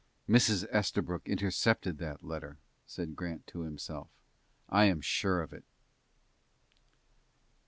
"Mrs. 0.27 0.65
Estabrook 0.73 1.27
intercepted 1.29 1.99
that 1.99 2.23
letter," 2.23 2.57
said 2.87 3.15
Grant 3.15 3.45
to 3.45 3.59
himself. 3.61 4.09
"I 4.67 4.85
am 4.85 4.99
sure 4.99 5.43
of 5.43 5.53
it." 5.53 5.63